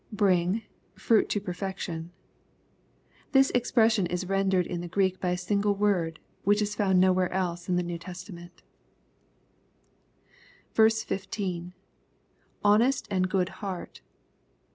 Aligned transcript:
[Bring..fruit 0.11 1.29
to 1.29 1.39
perfection.] 1.39 2.09
This 3.33 3.51
expression 3.51 4.07
is 4.07 4.25
rendered 4.27 4.65
in 4.65 4.81
the 4.81 4.87
Greek 4.87 5.19
by 5.21 5.29
a 5.29 5.37
single 5.37 5.75
word, 5.75 6.19
which 6.43 6.59
is 6.59 6.73
found 6.73 6.99
nowhere 6.99 7.31
else 7.31 7.69
in 7.69 7.75
the 7.75 7.83
New 7.83 7.99
Testament 7.99 8.63
15.— 10.71 11.73
[Honest 12.63 13.07
and 13.11 13.29
good 13.29 13.49
heart. 13.61 14.01